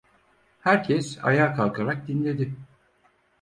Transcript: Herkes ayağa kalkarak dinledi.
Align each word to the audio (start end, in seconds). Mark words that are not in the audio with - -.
Herkes 0.61 1.19
ayağa 1.23 1.53
kalkarak 1.55 2.07
dinledi. 2.07 2.53